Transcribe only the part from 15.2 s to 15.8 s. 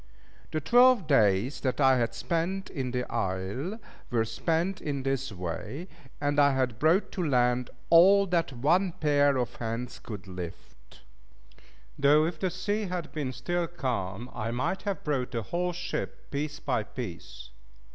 the whole